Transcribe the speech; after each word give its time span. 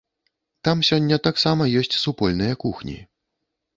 Там 0.67 0.77
сёння 0.89 1.19
таксама 1.29 1.69
ёсць 1.81 1.99
супольныя 2.07 2.53
кухні. 2.65 2.97